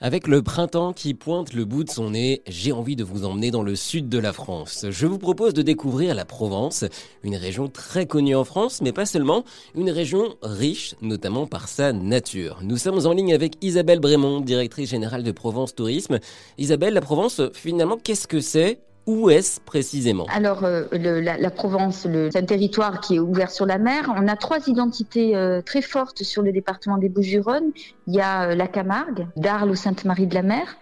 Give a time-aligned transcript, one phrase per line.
[0.00, 3.50] Avec le printemps qui pointe le bout de son nez, j'ai envie de vous emmener
[3.50, 4.86] dans le sud de la France.
[4.88, 6.84] Je vous propose de découvrir la Provence,
[7.24, 9.42] une région très connue en France, mais pas seulement,
[9.74, 12.60] une région riche, notamment par sa nature.
[12.62, 16.20] Nous sommes en ligne avec Isabelle Brémond, directrice générale de Provence Tourisme.
[16.58, 18.78] Isabelle, la Provence, finalement, qu'est-ce que c'est?
[19.08, 23.78] Où est-ce précisément Alors, euh, la, Provence, c'est un territoire qui est ouvert sur la
[23.78, 24.12] mer.
[24.14, 27.72] On a trois identités euh, très fortes sur le département des Bouches-du-Rhône.
[28.06, 30.76] Il y a euh, la Camargue, d'Arles ou Sainte-Marie-de-la-Mer.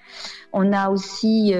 [0.52, 1.55] On a aussi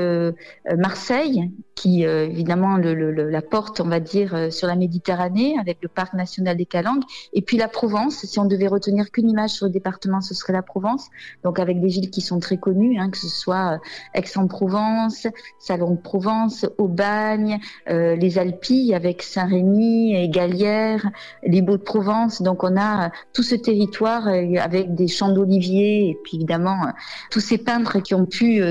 [0.77, 5.79] Marseille, qui euh, évidemment le, la porte, on va dire, euh, sur la Méditerranée avec
[5.83, 7.05] le parc national des Calanques,
[7.35, 8.25] et puis la Provence.
[8.25, 11.07] Si on devait retenir qu'une image sur le département, ce serait la Provence.
[11.45, 13.79] Donc avec des villes qui sont très connues, hein, que ce soit euh,
[14.15, 15.27] Aix-en-Provence,
[15.59, 21.11] Salon de Provence, Aubagne, euh, les Alpilles avec Saint-Rémy et Gallière,
[21.45, 22.41] les Beaux de Provence.
[22.41, 26.87] Donc on a tout ce territoire avec des champs d'oliviers et puis évidemment
[27.31, 28.63] tous ces peintres qui ont pu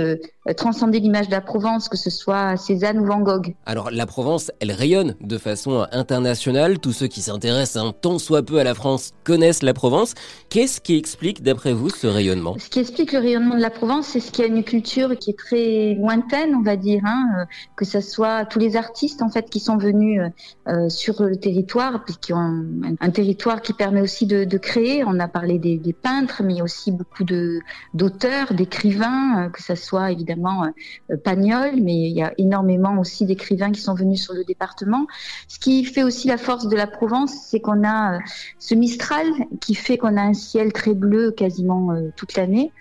[0.57, 3.55] transcender l'image de la Provence, que ce soit Cézanne Van Gogh.
[3.65, 6.79] Alors la Provence, elle rayonne de façon internationale.
[6.79, 10.13] Tous ceux qui s'intéressent un tant soit peu à la France connaissent la Provence.
[10.49, 12.55] Qu'est-ce qui explique d'après vous ce rayonnement?
[12.59, 15.17] Ce qui explique le rayonnement de la Provence, c'est ce qu'il y a une culture
[15.17, 19.21] qui est très lointaine, on va dire, hein, euh, que ce soit tous les artistes
[19.21, 20.29] en fait qui sont venus euh,
[20.71, 22.65] euh, sur le territoire, puis qui ont
[22.99, 25.03] un, territoire qui permet aussi de, créer.
[25.05, 27.59] On a parlé des, peintres, mais aussi beaucoup de
[27.93, 30.67] d'auteurs, d'écrivains, que ce soit évidemment
[31.23, 35.07] Pagnol, mais il y a énormément aussi d'écrivains qui sont venus sur le département.
[35.47, 38.19] Ce qui fait aussi la force de la Provence, c'est qu'on a euh,
[38.59, 39.27] ce Mistral
[39.61, 42.71] qui fait qu'on a un ciel très bleu quasiment euh, toute l'année.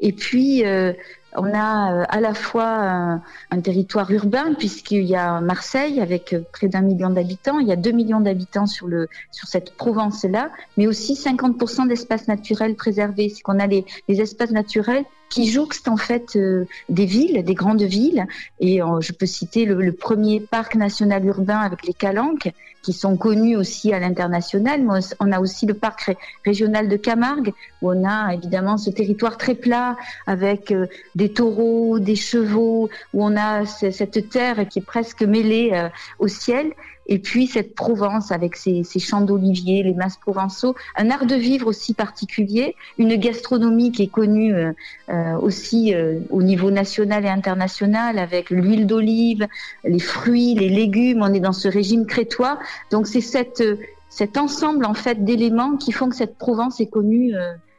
[0.00, 0.92] Et puis, euh,
[1.36, 6.82] on a à la fois un, territoire urbain puisqu'il y a Marseille avec près d'un
[6.82, 8.88] million d'habitants, il y a deux millions d'habitants sur
[9.32, 13.30] sur cette Provence-là, mais aussi 50% d'espaces naturels préservés.
[13.30, 15.04] C'est qu'on a les espaces naturels
[15.34, 18.24] qui jouxte en fait euh, des villes, des grandes villes.
[18.60, 23.16] Et euh, je peux citer le, premier parc national urbain avec les Calanques, qui sont
[23.16, 24.86] connus aussi à l'international.
[25.18, 26.14] On a aussi le parc
[26.44, 29.96] régional de Camargue, où on a évidemment ce territoire très plat
[30.28, 30.86] avec euh,
[31.16, 35.88] des taureaux, des chevaux, où on a cette terre qui est presque mêlée
[36.20, 36.72] au ciel
[37.06, 41.66] et puis cette Provence avec ses, champs d'oliviers, les masses provençaux, un art de vivre
[41.66, 44.72] aussi particulier, une gastronomie qui est connue euh,
[45.10, 49.46] euh, aussi euh, au niveau national et international avec l'huile d'olive,
[49.84, 51.20] les fruits, les légumes.
[51.22, 52.58] On est dans ce régime crétois,
[52.90, 53.62] donc c'est cette
[54.08, 57.34] cet ensemble en fait d'éléments qui font que cette Provence est connue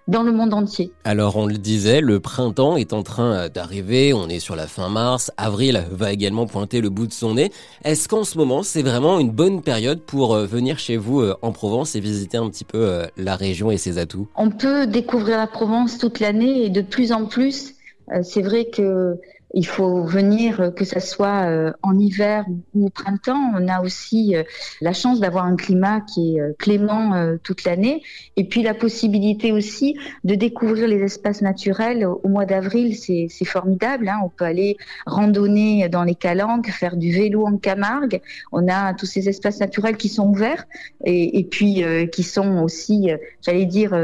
[0.07, 0.91] dans le monde entier.
[1.03, 4.67] Alors on le disait, le printemps est en train euh, d'arriver, on est sur la
[4.67, 7.51] fin mars, avril va également pointer le bout de son nez.
[7.83, 11.35] Est-ce qu'en ce moment c'est vraiment une bonne période pour euh, venir chez vous euh,
[11.41, 14.27] en Provence et visiter un petit peu la région et ses atouts?
[14.35, 17.73] On peut découvrir la Provence toute l'année et de plus en plus.
[18.21, 19.15] C'est vrai que
[19.53, 23.51] il faut venir, euh, que ce soit euh, en hiver ou au printemps.
[23.55, 24.43] On a aussi euh,
[24.81, 28.01] la chance d'avoir un climat qui est clément toute l'année.
[28.35, 34.09] Et puis la possibilité aussi de découvrir les espaces naturels au mois d'avril, c'est formidable.
[34.09, 34.19] Hein.
[34.23, 38.21] On peut aller randonner dans les Calanques, faire du vélo en Camargue.
[38.51, 40.65] On a tous ces espaces naturels qui sont ouverts
[41.05, 43.09] et, et puis qui sont aussi,
[43.41, 43.97] j'allais dire,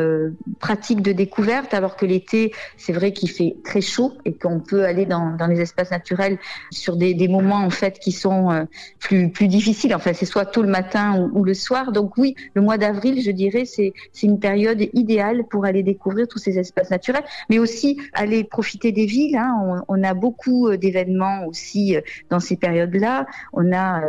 [0.60, 4.86] pratiques de découverte, alors que l'été, c'est vrai qu'il fait très chaud et qu'on peut
[4.86, 6.38] aller dans dans les espaces naturels
[6.72, 8.64] sur des, moments en fait qui sont euh,
[9.00, 9.94] plus plus difficiles.
[9.96, 11.92] Enfin, c'est soit tôt le matin ou, le soir.
[11.92, 13.94] Donc oui, le mois d'avril, je dirais, c'est
[14.24, 19.06] une période idéale pour aller découvrir tous ces espaces naturels, mais aussi aller profiter des
[19.06, 19.38] villes.
[19.38, 19.84] Hein.
[19.88, 23.28] On, a beaucoup euh, d'événements aussi euh, dans ces périodes-là.
[23.54, 24.02] On a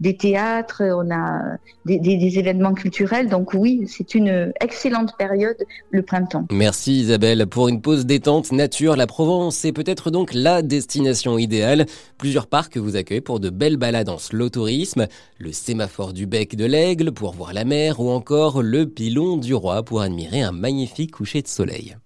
[0.00, 3.28] des théâtres, on a des, événements culturels.
[3.28, 5.56] Donc oui, c'est une excellente période
[5.90, 6.46] le printemps.
[6.50, 8.96] Merci Isabelle pour une pause détente nature.
[8.96, 11.86] La Provence c'est peut-être donc la destination idéale.
[12.18, 15.06] Plusieurs parcs vous accueillent pour de belles balades en slow tourisme,
[15.38, 19.54] le sémaphore du bec de l'Aigle pour voir la mer ou encore le pilon du
[19.54, 21.96] roi pour admirer un magnifique coucher de soleil.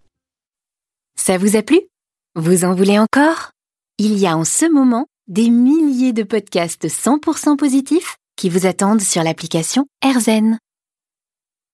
[1.19, 1.81] Ça vous a plu?
[2.35, 3.51] Vous en voulez encore?
[3.99, 9.03] Il y a en ce moment des milliers de podcasts 100% positifs qui vous attendent
[9.03, 10.59] sur l'application AirZen.